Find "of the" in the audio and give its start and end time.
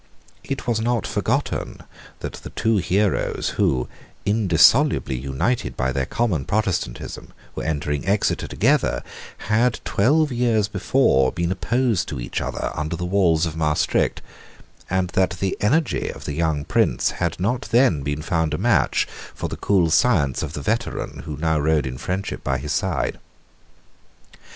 16.09-16.33, 20.41-20.63